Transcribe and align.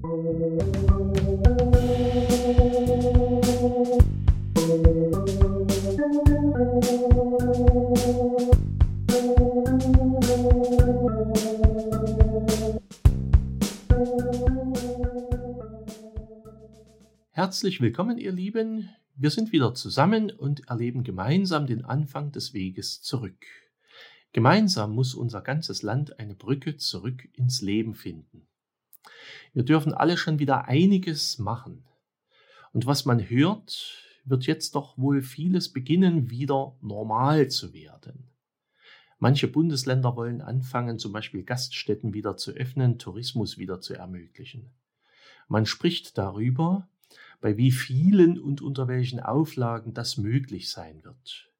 Herzlich 0.00 0.12
willkommen, 17.80 18.18
ihr 18.18 18.30
Lieben. 18.30 18.90
Wir 19.16 19.30
sind 19.30 19.50
wieder 19.50 19.74
zusammen 19.74 20.30
und 20.30 20.68
erleben 20.68 21.02
gemeinsam 21.02 21.66
den 21.66 21.84
Anfang 21.84 22.30
des 22.30 22.54
Weges 22.54 23.02
zurück. 23.02 23.44
Gemeinsam 24.32 24.94
muss 24.94 25.14
unser 25.14 25.40
ganzes 25.40 25.82
Land 25.82 26.20
eine 26.20 26.36
Brücke 26.36 26.76
zurück 26.76 27.28
ins 27.32 27.62
Leben 27.62 27.94
finden. 27.94 28.47
Wir 29.58 29.64
dürfen 29.64 29.92
alle 29.92 30.16
schon 30.16 30.38
wieder 30.38 30.68
einiges 30.68 31.40
machen. 31.40 31.82
Und 32.72 32.86
was 32.86 33.06
man 33.06 33.18
hört, 33.28 34.04
wird 34.24 34.46
jetzt 34.46 34.76
doch 34.76 34.96
wohl 34.96 35.20
vieles 35.20 35.72
beginnen, 35.72 36.30
wieder 36.30 36.76
normal 36.80 37.48
zu 37.48 37.74
werden. 37.74 38.30
Manche 39.18 39.48
Bundesländer 39.48 40.14
wollen 40.14 40.42
anfangen, 40.42 41.00
zum 41.00 41.10
Beispiel 41.10 41.42
Gaststätten 41.42 42.14
wieder 42.14 42.36
zu 42.36 42.52
öffnen, 42.52 43.00
Tourismus 43.00 43.58
wieder 43.58 43.80
zu 43.80 43.94
ermöglichen. 43.94 44.70
Man 45.48 45.66
spricht 45.66 46.16
darüber, 46.18 46.88
bei 47.40 47.56
wie 47.56 47.72
vielen 47.72 48.38
und 48.38 48.62
unter 48.62 48.86
welchen 48.86 49.18
Auflagen 49.18 49.92
das 49.92 50.18
möglich 50.18 50.70
sein 50.70 51.02
wird. 51.02 51.50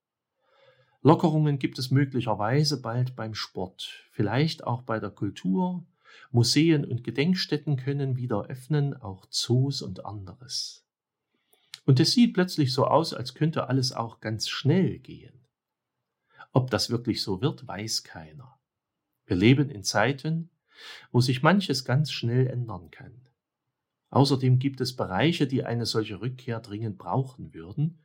Lockerungen 1.03 1.59
gibt 1.59 1.81
es 1.81 1.91
möglicherweise 1.91 2.81
bald 2.81 3.17
beim 3.17 3.35
Sport, 3.35 4.05
vielleicht 4.13 4.63
auch 4.63 4.83
bei 4.83 5.01
der 5.01 5.11
Kultur. 5.11 5.83
Museen 6.31 6.85
und 6.85 7.05
Gedenkstätten 7.05 7.77
können 7.77 8.17
wieder 8.17 8.47
öffnen, 8.47 8.95
auch 8.95 9.27
Zoos 9.27 9.83
und 9.83 10.05
anderes. 10.05 10.85
Und 11.85 12.01
es 12.01 12.13
sieht 12.13 12.35
plötzlich 12.35 12.73
so 12.73 12.87
aus, 12.87 13.15
als 13.15 13.35
könnte 13.35 13.69
alles 13.69 13.93
auch 13.93 14.21
ganz 14.21 14.49
schnell 14.49 14.99
gehen. 14.99 15.47
Ob 16.53 16.71
das 16.71 16.91
wirklich 16.91 17.23
so 17.23 17.41
wird, 17.41 17.67
weiß 17.67 18.05
keiner. 18.05 18.59
Wir 19.27 19.37
leben 19.37 19.71
in 19.71 19.83
Zeiten, 19.83 20.51
wo 21.13 21.21
sich 21.21 21.43
manches 21.43 21.85
ganz 21.85 22.11
schnell 22.11 22.47
ändern 22.47 22.91
kann. 22.91 23.29
Außerdem 24.11 24.59
gibt 24.59 24.81
es 24.81 24.97
Bereiche, 24.97 25.47
die 25.47 25.65
eine 25.65 25.87
solche 25.87 26.21
Rückkehr 26.21 26.61
dringend 26.61 26.99
brauchen 26.99 27.53
würden, 27.53 28.01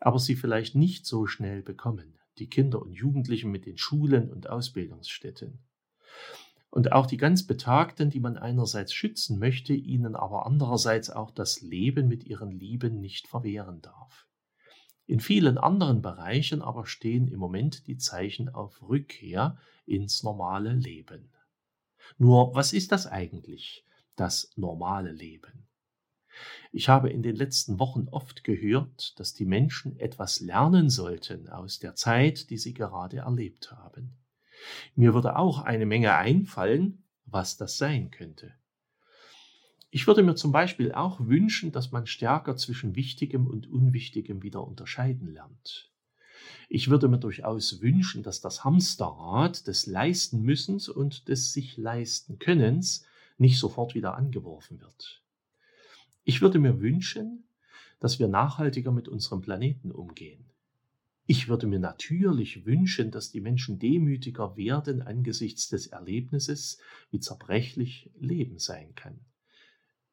aber 0.00 0.18
sie 0.18 0.36
vielleicht 0.36 0.74
nicht 0.74 1.06
so 1.06 1.26
schnell 1.26 1.62
bekommen. 1.62 2.18
Die 2.38 2.48
Kinder 2.48 2.80
und 2.82 2.92
Jugendlichen 2.92 3.50
mit 3.50 3.66
den 3.66 3.78
Schulen 3.78 4.30
und 4.30 4.48
Ausbildungsstätten. 4.48 5.58
Und 6.74 6.90
auch 6.90 7.06
die 7.06 7.18
ganz 7.18 7.46
Betagten, 7.46 8.10
die 8.10 8.18
man 8.18 8.36
einerseits 8.36 8.92
schützen 8.92 9.38
möchte, 9.38 9.74
ihnen 9.74 10.16
aber 10.16 10.44
andererseits 10.44 11.08
auch 11.08 11.30
das 11.30 11.60
Leben 11.60 12.08
mit 12.08 12.24
ihren 12.24 12.50
Lieben 12.50 13.00
nicht 13.00 13.28
verwehren 13.28 13.80
darf. 13.80 14.26
In 15.06 15.20
vielen 15.20 15.56
anderen 15.56 16.02
Bereichen 16.02 16.62
aber 16.62 16.86
stehen 16.86 17.28
im 17.28 17.38
Moment 17.38 17.86
die 17.86 17.96
Zeichen 17.96 18.48
auf 18.48 18.82
Rückkehr 18.82 19.56
ins 19.86 20.24
normale 20.24 20.72
Leben. 20.72 21.30
Nur 22.18 22.56
was 22.56 22.72
ist 22.72 22.90
das 22.90 23.06
eigentlich? 23.06 23.84
das 24.16 24.52
normale 24.56 25.10
Leben. 25.12 25.66
Ich 26.72 26.88
habe 26.88 27.10
in 27.10 27.22
den 27.22 27.36
letzten 27.36 27.78
Wochen 27.78 28.08
oft 28.08 28.44
gehört, 28.44 29.18
dass 29.18 29.34
die 29.34 29.44
Menschen 29.44 29.98
etwas 29.98 30.40
lernen 30.40 30.90
sollten 30.90 31.48
aus 31.48 31.78
der 31.78 31.94
Zeit, 31.94 32.50
die 32.50 32.58
sie 32.58 32.74
gerade 32.74 33.18
erlebt 33.18 33.72
haben. 33.72 34.16
Mir 34.94 35.14
würde 35.14 35.36
auch 35.36 35.60
eine 35.60 35.86
Menge 35.86 36.14
einfallen, 36.14 37.02
was 37.26 37.56
das 37.56 37.78
sein 37.78 38.10
könnte. 38.10 38.52
Ich 39.90 40.06
würde 40.06 40.22
mir 40.22 40.34
zum 40.34 40.50
Beispiel 40.50 40.92
auch 40.92 41.20
wünschen, 41.20 41.70
dass 41.70 41.92
man 41.92 42.06
stärker 42.06 42.56
zwischen 42.56 42.96
Wichtigem 42.96 43.46
und 43.46 43.70
Unwichtigem 43.70 44.42
wieder 44.42 44.66
unterscheiden 44.66 45.32
lernt. 45.32 45.90
Ich 46.68 46.90
würde 46.90 47.08
mir 47.08 47.18
durchaus 47.18 47.80
wünschen, 47.80 48.22
dass 48.22 48.40
das 48.40 48.64
Hamsterrad 48.64 49.66
des 49.66 49.86
Leisten 49.86 50.42
müssens 50.42 50.88
und 50.88 51.28
des 51.28 51.52
sich 51.52 51.76
leisten 51.76 52.38
Könnens 52.38 53.04
nicht 53.38 53.58
sofort 53.58 53.94
wieder 53.94 54.16
angeworfen 54.16 54.80
wird. 54.80 55.22
Ich 56.24 56.40
würde 56.42 56.58
mir 56.58 56.80
wünschen, 56.80 57.44
dass 58.00 58.18
wir 58.18 58.28
nachhaltiger 58.28 58.90
mit 58.92 59.08
unserem 59.08 59.42
Planeten 59.42 59.92
umgehen. 59.92 60.44
Ich 61.26 61.48
würde 61.48 61.66
mir 61.66 61.78
natürlich 61.78 62.66
wünschen, 62.66 63.10
dass 63.10 63.30
die 63.30 63.40
Menschen 63.40 63.78
demütiger 63.78 64.58
werden 64.58 65.00
angesichts 65.00 65.68
des 65.68 65.86
Erlebnisses, 65.86 66.78
wie 67.10 67.18
zerbrechlich 67.18 68.10
Leben 68.18 68.58
sein 68.58 68.94
kann. 68.94 69.20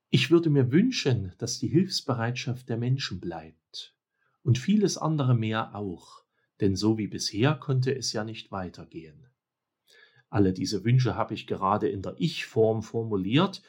Ich 0.10 0.32
würde 0.32 0.50
mir 0.50 0.72
wünschen, 0.72 1.34
dass 1.38 1.60
die 1.60 1.68
Hilfsbereitschaft 1.68 2.70
der 2.70 2.78
Menschen 2.78 3.20
bleibt 3.20 3.94
und 4.42 4.58
vieles 4.58 4.98
andere 4.98 5.36
mehr 5.36 5.76
auch, 5.76 6.24
denn 6.62 6.78
so 6.78 6.98
wie 6.98 7.08
bisher 7.08 7.56
konnte 7.56 7.94
es 7.94 8.14
ja 8.14 8.24
nicht 8.24 8.52
weitergehen. 8.52 9.28
Alle 10.30 10.54
diese 10.54 10.86
Wünsche 10.86 11.16
habe 11.16 11.34
ich 11.34 11.46
gerade 11.46 11.90
in 11.90 12.02
der 12.02 12.16
Ich-Form 12.20 12.84
formuliert, 12.84 13.62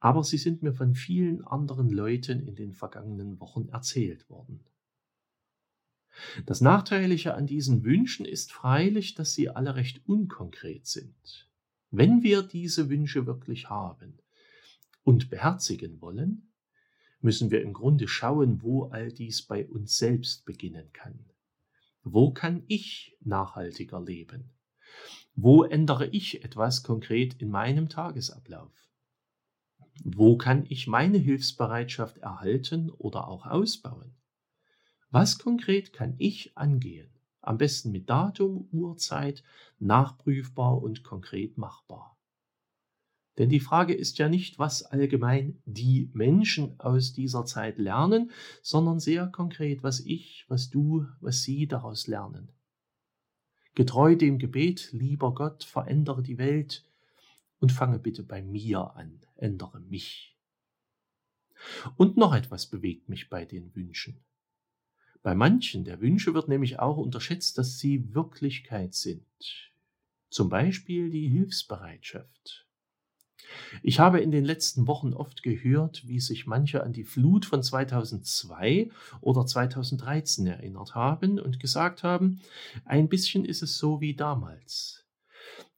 aber 0.00 0.22
sie 0.22 0.36
sind 0.36 0.62
mir 0.62 0.74
von 0.74 0.94
vielen 0.94 1.42
anderen 1.46 1.88
Leuten 1.88 2.46
in 2.46 2.56
den 2.56 2.74
vergangenen 2.74 3.40
Wochen 3.40 3.68
erzählt 3.68 4.28
worden. 4.28 4.43
Das 6.46 6.60
Nachteilige 6.60 7.34
an 7.34 7.46
diesen 7.46 7.84
Wünschen 7.84 8.24
ist 8.26 8.52
freilich, 8.52 9.14
dass 9.14 9.34
sie 9.34 9.50
alle 9.50 9.74
recht 9.74 10.02
unkonkret 10.06 10.86
sind. 10.86 11.48
Wenn 11.90 12.22
wir 12.22 12.42
diese 12.42 12.88
Wünsche 12.88 13.26
wirklich 13.26 13.70
haben 13.70 14.18
und 15.02 15.30
beherzigen 15.30 16.00
wollen, 16.00 16.52
müssen 17.20 17.50
wir 17.50 17.62
im 17.62 17.72
Grunde 17.72 18.08
schauen, 18.08 18.62
wo 18.62 18.84
all 18.84 19.10
dies 19.10 19.42
bei 19.42 19.66
uns 19.66 19.96
selbst 19.96 20.44
beginnen 20.44 20.92
kann. 20.92 21.30
Wo 22.02 22.32
kann 22.32 22.64
ich 22.68 23.16
nachhaltiger 23.20 24.00
leben? 24.00 24.50
Wo 25.34 25.64
ändere 25.64 26.06
ich 26.08 26.44
etwas 26.44 26.82
konkret 26.82 27.40
in 27.40 27.48
meinem 27.48 27.88
Tagesablauf? 27.88 28.72
Wo 30.02 30.36
kann 30.36 30.66
ich 30.68 30.86
meine 30.86 31.18
Hilfsbereitschaft 31.18 32.18
erhalten 32.18 32.90
oder 32.90 33.28
auch 33.28 33.46
ausbauen? 33.46 34.14
Was 35.14 35.38
konkret 35.38 35.92
kann 35.92 36.16
ich 36.18 36.58
angehen? 36.58 37.08
Am 37.40 37.56
besten 37.56 37.92
mit 37.92 38.10
Datum, 38.10 38.68
Uhrzeit, 38.72 39.44
nachprüfbar 39.78 40.82
und 40.82 41.04
konkret 41.04 41.56
machbar. 41.56 42.18
Denn 43.38 43.48
die 43.48 43.60
Frage 43.60 43.94
ist 43.94 44.18
ja 44.18 44.28
nicht, 44.28 44.58
was 44.58 44.82
allgemein 44.82 45.62
die 45.66 46.10
Menschen 46.14 46.80
aus 46.80 47.12
dieser 47.12 47.44
Zeit 47.44 47.78
lernen, 47.78 48.32
sondern 48.60 48.98
sehr 48.98 49.28
konkret, 49.28 49.84
was 49.84 50.00
ich, 50.00 50.46
was 50.48 50.70
du, 50.70 51.06
was 51.20 51.44
sie 51.44 51.68
daraus 51.68 52.08
lernen. 52.08 52.50
Getreu 53.76 54.16
dem 54.16 54.40
Gebet, 54.40 54.88
lieber 54.90 55.32
Gott, 55.32 55.62
verändere 55.62 56.24
die 56.24 56.38
Welt 56.38 56.90
und 57.60 57.70
fange 57.70 58.00
bitte 58.00 58.24
bei 58.24 58.42
mir 58.42 58.96
an, 58.96 59.20
ändere 59.36 59.78
mich. 59.78 60.36
Und 61.96 62.16
noch 62.16 62.34
etwas 62.34 62.66
bewegt 62.66 63.08
mich 63.08 63.30
bei 63.30 63.44
den 63.44 63.72
Wünschen. 63.76 64.24
Bei 65.24 65.34
manchen 65.34 65.84
der 65.84 66.02
Wünsche 66.02 66.34
wird 66.34 66.48
nämlich 66.48 66.80
auch 66.80 66.98
unterschätzt, 66.98 67.56
dass 67.56 67.78
sie 67.78 68.14
Wirklichkeit 68.14 68.94
sind. 68.94 69.72
Zum 70.28 70.50
Beispiel 70.50 71.08
die 71.08 71.28
Hilfsbereitschaft. 71.28 72.66
Ich 73.82 74.00
habe 74.00 74.20
in 74.20 74.30
den 74.30 74.44
letzten 74.44 74.86
Wochen 74.86 75.14
oft 75.14 75.42
gehört, 75.42 76.06
wie 76.06 76.20
sich 76.20 76.46
manche 76.46 76.82
an 76.82 76.92
die 76.92 77.04
Flut 77.04 77.46
von 77.46 77.62
2002 77.62 78.90
oder 79.22 79.46
2013 79.46 80.46
erinnert 80.46 80.94
haben 80.94 81.40
und 81.40 81.58
gesagt 81.58 82.02
haben, 82.02 82.42
ein 82.84 83.08
bisschen 83.08 83.46
ist 83.46 83.62
es 83.62 83.78
so 83.78 84.02
wie 84.02 84.14
damals. 84.14 85.06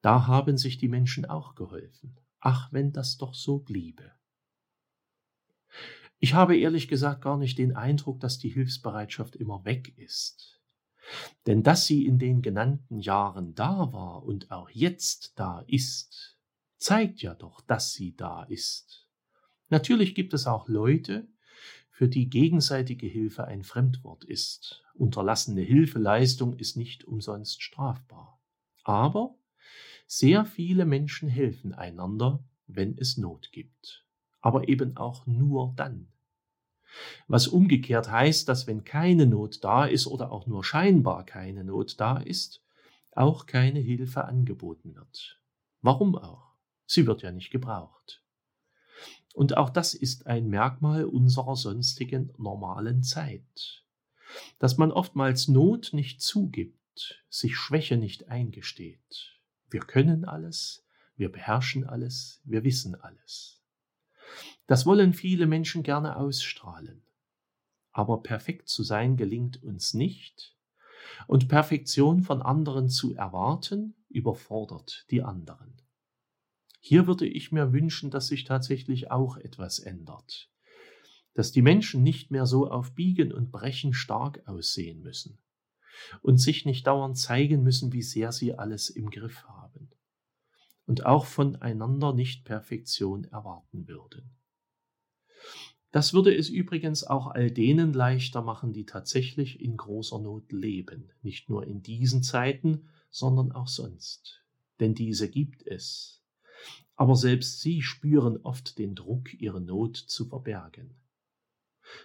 Da 0.03 0.27
haben 0.27 0.59
sich 0.59 0.77
die 0.77 0.89
Menschen 0.89 1.25
auch 1.25 1.55
geholfen. 1.55 2.19
Ach, 2.41 2.73
wenn 2.73 2.93
das 2.93 3.17
doch 3.17 3.35
so 3.35 3.59
bliebe. 3.61 4.11
Ich 6.27 6.35
habe 6.35 6.57
ehrlich 6.59 6.89
gesagt 6.89 7.23
gar 7.23 7.37
nicht 7.37 7.57
den 7.57 7.77
Eindruck, 7.77 8.19
dass 8.19 8.37
die 8.37 8.49
Hilfsbereitschaft 8.49 9.37
immer 9.37 9.65
weg 9.65 9.97
ist. 9.97 10.61
Denn 11.47 11.63
dass 11.63 11.87
sie 11.87 12.05
in 12.05 12.19
den 12.19 12.43
genannten 12.43 12.99
Jahren 12.99 13.55
da 13.55 13.93
war 13.93 14.25
und 14.25 14.51
auch 14.51 14.69
jetzt 14.71 15.39
da 15.39 15.63
ist, 15.69 16.37
zeigt 16.79 17.23
ja 17.23 17.33
doch, 17.33 17.61
dass 17.61 17.93
sie 17.93 18.17
da 18.17 18.43
ist. 18.43 19.07
Natürlich 19.69 20.17
gibt 20.17 20.35
es 20.35 20.49
auch 20.49 20.67
Leute, 20.67 21.29
für 21.91 22.09
die 22.09 22.29
gegenseitige 22.29 23.07
Hilfe 23.07 23.45
ein 23.45 23.63
Fremdwort 23.63 24.25
ist. 24.25 24.83
Unterlassene 24.95 25.61
Hilfeleistung 25.61 26.59
ist 26.59 26.77
nicht 26.77 27.05
umsonst 27.05 27.63
strafbar. 27.63 28.41
Aber 28.83 29.37
sehr 30.09 30.45
viele 30.45 30.87
Menschen 30.87 31.29
helfen 31.29 31.73
einander, 31.73 32.43
wenn 32.67 32.99
es 32.99 33.17
Not 33.17 33.53
gibt. 33.53 34.05
Aber 34.41 34.67
eben 34.67 34.97
auch 34.97 35.25
nur 35.27 35.73
dann. 35.77 36.09
Was 37.29 37.49
umgekehrt 37.49 38.11
heißt, 38.11 38.49
dass 38.49 38.67
wenn 38.67 38.85
keine 38.85 39.27
Not 39.27 39.63
da 39.63 39.85
ist 39.85 40.07
oder 40.07 40.33
auch 40.33 40.47
nur 40.47 40.65
scheinbar 40.65 41.25
keine 41.25 41.65
Not 41.65 42.01
da 42.01 42.19
ist, 42.19 42.63
auch 43.13 43.47
keine 43.47 43.81
Hilfe 43.81 44.25
angeboten 44.25 44.95
wird. 44.95 45.41
Warum 45.83 46.17
auch? 46.17 46.53
Sie 46.87 47.07
wird 47.07 47.23
ja 47.23 47.33
nicht 47.33 47.51
gebraucht. 47.51 48.23
Und 49.35 49.57
auch 49.57 49.71
das 49.71 49.95
ist 49.95 50.27
ein 50.27 50.49
Merkmal 50.49 51.05
unserer 51.05 51.57
sonstigen 51.57 52.33
normalen 52.39 53.03
Zeit, 53.03 53.85
dass 54.59 54.79
man 54.79 54.93
oftmals 54.93 55.49
Not 55.49 55.91
nicht 55.93 56.23
zugibt, 56.23 57.23
sich 57.29 57.57
Schwäche 57.57 57.97
nicht 57.99 58.29
eingesteht. 58.29 59.39
Wir 59.69 59.81
können 59.81 60.25
alles, 60.25 60.87
wir 61.17 61.31
beherrschen 61.31 61.85
alles, 61.85 62.41
wir 62.45 62.65
wissen 62.65 62.95
alles. 62.95 63.63
Das 64.67 64.87
wollen 64.87 65.13
viele 65.13 65.47
Menschen 65.47 65.83
gerne 65.83 66.17
ausstrahlen. 66.17 67.03
Aber 67.93 68.23
perfekt 68.23 68.69
zu 68.69 68.83
sein 68.83 69.17
gelingt 69.17 69.63
uns 69.63 69.95
nicht, 69.95 70.55
und 71.29 71.49
Perfektion 71.49 72.23
von 72.23 72.43
anderen 72.43 72.89
zu 72.89 73.15
erwarten, 73.15 73.95
überfordert 74.09 75.07
die 75.11 75.23
anderen. 75.23 75.81
Hier 76.81 77.07
würde 77.07 77.27
ich 77.27 77.53
mir 77.53 77.73
wünschen, 77.73 78.11
dass 78.11 78.29
sich 78.29 78.45
tatsächlich 78.45 79.11
auch 79.11 79.37
etwas 79.37 79.79
ändert, 79.79 80.51
dass 81.35 81.53
die 81.53 81.63
Menschen 81.63 82.03
nicht 82.03 82.31
mehr 82.31 82.47
so 82.47 82.71
auf 82.71 82.95
Biegen 82.95 83.33
und 83.33 83.51
Brechen 83.51 83.93
stark 83.93 84.47
aussehen 84.47 85.03
müssen 85.03 85.39
und 86.23 86.39
sich 86.39 86.65
nicht 86.65 86.87
dauernd 86.87 87.19
zeigen 87.19 87.63
müssen, 87.63 87.93
wie 87.93 88.03
sehr 88.03 88.33
sie 88.33 88.55
alles 88.55 88.91
im 88.91 89.11
Griff 89.11 89.45
haben 89.45 89.56
und 90.87 91.05
auch 91.05 91.27
voneinander 91.27 92.13
nicht 92.15 92.45
Perfektion 92.45 93.25
erwarten 93.25 93.89
würden. 93.89 94.31
Das 95.93 96.13
würde 96.13 96.35
es 96.35 96.49
übrigens 96.49 97.05
auch 97.05 97.29
all 97.29 97.51
denen 97.51 97.93
leichter 97.93 98.43
machen, 98.43 98.73
die 98.73 98.85
tatsächlich 98.85 99.61
in 99.61 99.77
großer 99.77 100.19
Not 100.19 100.53
leben, 100.53 101.11
nicht 101.23 101.49
nur 101.49 101.67
in 101.67 101.83
diesen 101.83 102.23
Zeiten, 102.23 102.89
sondern 103.11 103.53
auch 103.53 103.69
sonst. 103.69 104.45
Denn 104.79 104.95
diese 104.95 105.31
gibt 105.31 105.67
es. 105.67 106.23
Aber 106.97 107.17
selbst 107.17 107.61
sie 107.61 107.83
spüren 107.83 108.39
oft 108.43 108.79
den 108.79 108.95
Druck, 108.95 109.33
ihre 109.41 109.61
Not 109.61 109.97
zu 109.97 110.27
verbergen. 110.27 110.95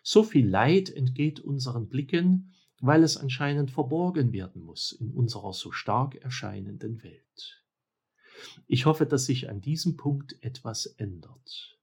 So 0.03 0.23
viel 0.23 0.47
Leid 0.47 0.89
entgeht 0.89 1.39
unseren 1.39 1.89
Blicken, 1.89 2.53
weil 2.79 3.03
es 3.03 3.17
anscheinend 3.17 3.71
verborgen 3.71 4.31
werden 4.31 4.61
muss 4.61 4.91
in 4.91 5.11
unserer 5.11 5.53
so 5.53 5.71
stark 5.71 6.15
erscheinenden 6.15 7.03
Welt. 7.03 7.60
Ich 8.67 8.85
hoffe, 8.85 9.05
dass 9.05 9.25
sich 9.25 9.49
an 9.49 9.61
diesem 9.61 9.97
Punkt 9.97 10.37
etwas 10.41 10.85
ändert. 10.85 11.77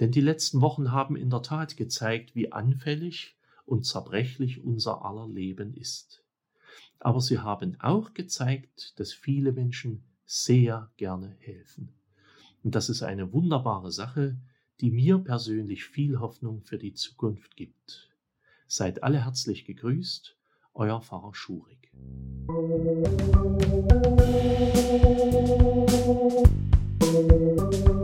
Denn 0.00 0.10
die 0.10 0.20
letzten 0.20 0.60
Wochen 0.60 0.92
haben 0.92 1.16
in 1.16 1.30
der 1.30 1.42
Tat 1.42 1.76
gezeigt, 1.76 2.34
wie 2.34 2.52
anfällig 2.52 3.36
und 3.66 3.84
zerbrechlich 3.84 4.62
unser 4.62 5.04
aller 5.04 5.28
Leben 5.28 5.74
ist. 5.74 6.24
Aber 6.98 7.20
sie 7.20 7.38
haben 7.38 7.76
auch 7.80 8.14
gezeigt, 8.14 8.98
dass 8.98 9.12
viele 9.12 9.52
Menschen 9.52 10.04
sehr 10.24 10.90
gerne 10.96 11.36
helfen. 11.40 11.92
Und 12.62 12.74
das 12.74 12.88
ist 12.88 13.02
eine 13.02 13.32
wunderbare 13.32 13.90
Sache, 13.90 14.38
die 14.80 14.90
mir 14.90 15.18
persönlich 15.18 15.84
viel 15.84 16.20
Hoffnung 16.20 16.62
für 16.62 16.78
die 16.78 16.94
Zukunft 16.94 17.56
gibt. 17.56 18.10
Seid 18.66 19.02
alle 19.02 19.24
herzlich 19.24 19.64
gegrüßt, 19.64 20.36
euer 20.74 21.00
Pfarrer 21.00 21.34
Schurig. 21.34 21.92
Musik 27.00 28.01